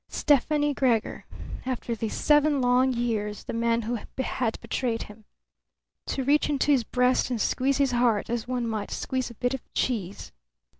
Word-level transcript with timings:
Stefani 0.09 0.73
Gregor! 0.73 1.25
After 1.63 1.93
these 1.93 2.15
seven 2.15 2.59
long 2.59 2.91
years 2.91 3.43
the 3.43 3.53
man 3.53 3.83
who 3.83 3.99
had 4.17 4.59
betrayed 4.59 5.03
him! 5.03 5.25
To 6.07 6.23
reach 6.23 6.49
into 6.49 6.71
his 6.71 6.83
breast 6.83 7.29
and 7.29 7.39
squeeze 7.39 7.77
his 7.77 7.91
heart 7.91 8.27
as 8.27 8.47
one 8.47 8.67
might 8.67 8.89
squeeze 8.89 9.29
a 9.29 9.35
bit 9.35 9.53
of 9.53 9.61
cheese! 9.75 10.31